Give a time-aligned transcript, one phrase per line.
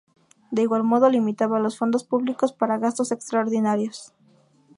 [0.49, 4.15] De igual modo, limitaba los fondos públicos para gastos extraordinarios.